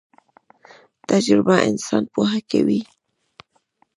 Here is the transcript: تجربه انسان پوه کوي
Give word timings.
تجربه 1.09 1.55
انسان 1.69 2.03
پوه 2.13 2.31
کوي 2.51 2.81